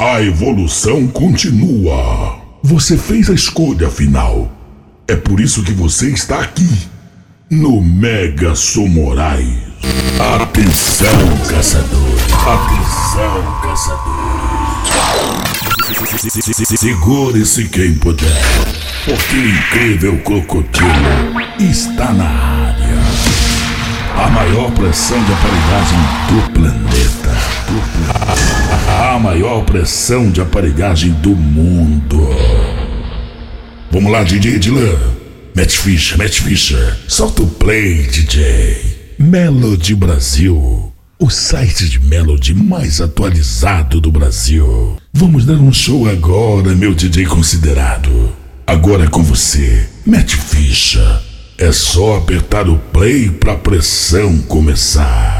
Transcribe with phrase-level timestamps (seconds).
[0.00, 2.38] A evolução continua.
[2.62, 4.50] Você fez a escolha final.
[5.06, 6.88] É por isso que você está aqui,
[7.50, 9.58] no Mega Somorais.
[10.40, 11.06] Atenção,
[11.46, 12.32] caçadores.
[12.32, 14.40] Atenção, caçadores.
[16.78, 18.40] Segure-se quem puder,
[19.04, 22.96] porque o incrível crocodilo está na área.
[24.16, 25.98] A maior pressão de aparelhagem
[26.30, 26.40] do
[29.20, 32.28] maior pressão de aparelhagem do mundo.
[33.90, 34.98] Vamos lá, DJ Dylan.
[35.54, 36.96] Matt Fischer, Matt Fischer.
[37.06, 39.14] Solta o play, DJ.
[39.18, 40.90] Melody Brasil.
[41.18, 44.96] O site de Melody mais atualizado do Brasil.
[45.12, 48.32] Vamos dar um show agora, meu DJ considerado.
[48.66, 51.20] Agora é com você, Matt Fischer.
[51.58, 55.39] É só apertar o play pra pressão começar.